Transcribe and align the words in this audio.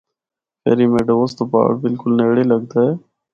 Ferry 0.61 0.85
Meadows 0.93 1.29
تو 1.37 1.43
پہاڑ 1.51 1.71
بلکل 1.83 2.11
نیڑے 2.19 2.43
لگدا 2.51 2.79
ہے۔ 2.87 2.91